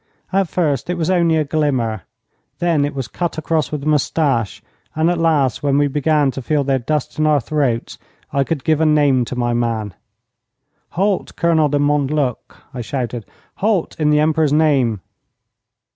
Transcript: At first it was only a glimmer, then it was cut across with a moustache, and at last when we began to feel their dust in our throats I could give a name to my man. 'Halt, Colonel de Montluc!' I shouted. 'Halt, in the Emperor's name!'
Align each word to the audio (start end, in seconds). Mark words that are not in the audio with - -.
At 0.33 0.49
first 0.49 0.89
it 0.89 0.97
was 0.97 1.11
only 1.11 1.35
a 1.37 1.43
glimmer, 1.43 2.05
then 2.57 2.85
it 2.85 2.95
was 2.95 3.07
cut 3.07 3.37
across 3.37 3.71
with 3.71 3.83
a 3.83 3.87
moustache, 3.87 4.63
and 4.95 5.11
at 5.11 5.19
last 5.19 5.61
when 5.61 5.77
we 5.77 5.87
began 5.87 6.31
to 6.31 6.41
feel 6.41 6.63
their 6.63 6.79
dust 6.79 7.19
in 7.19 7.27
our 7.27 7.39
throats 7.39 7.99
I 8.33 8.43
could 8.43 8.63
give 8.63 8.81
a 8.81 8.85
name 8.87 9.25
to 9.25 9.35
my 9.35 9.53
man. 9.53 9.93
'Halt, 10.93 11.35
Colonel 11.35 11.69
de 11.69 11.77
Montluc!' 11.77 12.63
I 12.73 12.81
shouted. 12.81 13.25
'Halt, 13.57 13.95
in 13.99 14.09
the 14.09 14.19
Emperor's 14.19 14.51
name!' 14.51 15.01